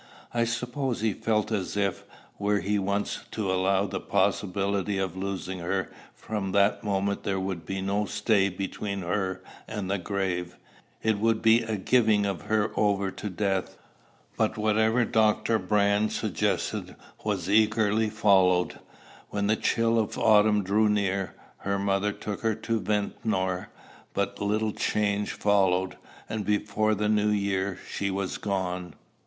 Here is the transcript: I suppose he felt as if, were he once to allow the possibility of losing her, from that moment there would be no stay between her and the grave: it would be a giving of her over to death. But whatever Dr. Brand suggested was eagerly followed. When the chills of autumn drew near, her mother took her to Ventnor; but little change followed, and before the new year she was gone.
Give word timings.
I 0.33 0.45
suppose 0.45 1.01
he 1.01 1.13
felt 1.13 1.51
as 1.51 1.77
if, 1.77 2.05
were 2.39 2.57
he 2.59 2.79
once 2.79 3.19
to 3.29 3.53
allow 3.53 3.85
the 3.85 3.99
possibility 3.99 4.97
of 4.97 5.15
losing 5.15 5.59
her, 5.59 5.91
from 6.15 6.53
that 6.53 6.83
moment 6.83 7.21
there 7.21 7.39
would 7.39 7.67
be 7.67 7.81
no 7.83 8.05
stay 8.07 8.49
between 8.49 9.03
her 9.03 9.43
and 9.67 9.91
the 9.91 9.99
grave: 9.99 10.57
it 11.03 11.19
would 11.19 11.43
be 11.43 11.61
a 11.61 11.77
giving 11.77 12.25
of 12.25 12.41
her 12.41 12.71
over 12.75 13.11
to 13.11 13.29
death. 13.29 13.77
But 14.37 14.57
whatever 14.57 15.05
Dr. 15.05 15.59
Brand 15.59 16.11
suggested 16.11 16.95
was 17.23 17.47
eagerly 17.47 18.09
followed. 18.09 18.79
When 19.29 19.45
the 19.45 19.55
chills 19.55 19.99
of 19.99 20.17
autumn 20.17 20.63
drew 20.63 20.89
near, 20.89 21.35
her 21.57 21.77
mother 21.77 22.11
took 22.11 22.39
her 22.41 22.55
to 22.55 22.79
Ventnor; 22.79 23.69
but 24.15 24.41
little 24.41 24.71
change 24.71 25.33
followed, 25.33 25.95
and 26.27 26.43
before 26.43 26.95
the 26.95 27.07
new 27.07 27.29
year 27.29 27.77
she 27.87 28.09
was 28.09 28.39
gone. 28.39 28.95